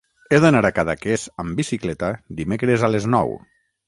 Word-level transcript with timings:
He 0.35 0.37
d'anar 0.43 0.61
a 0.69 0.71
Cadaqués 0.77 1.25
amb 1.43 1.59
bicicleta 1.61 2.09
dimecres 2.39 2.87
a 2.89 2.91
les 2.95 3.07
nou. 3.17 3.35